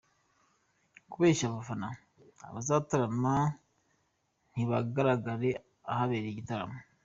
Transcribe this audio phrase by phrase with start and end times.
[1.11, 1.87] Kubeshya abafana
[2.47, 3.35] abazatarama
[4.51, 5.49] ntibagaragare
[5.91, 6.77] ahabereye igitaramo.